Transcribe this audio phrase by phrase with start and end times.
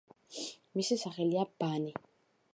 [0.79, 1.95] მისი სახელია „ბანი“.